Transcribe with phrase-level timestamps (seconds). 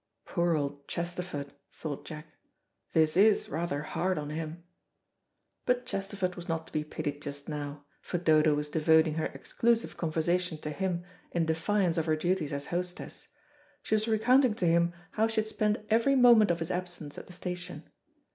[0.25, 2.25] "Poor old Chesterford," thought Jack,
[2.93, 4.63] "this is rather hard on him."
[5.67, 9.97] But Chesterford was not to be pitied just now, for Dodo was devoting her exclusive
[9.97, 11.03] conversation to him
[11.33, 13.27] in defiance of her duties as hostess.
[13.83, 17.27] She was recounting to him how she had spent every moment of his absence at
[17.27, 17.87] the station.